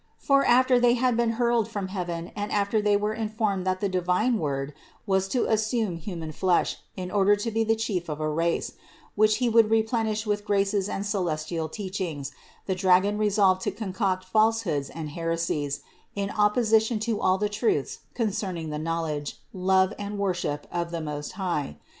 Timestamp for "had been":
0.95-1.33